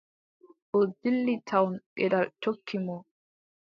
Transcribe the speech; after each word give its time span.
O 0.77 0.79
dilli 0.99 1.33
tawon 1.49 1.75
geɗal 1.97 2.25
jokki 2.41 2.77
mo. 2.85 2.95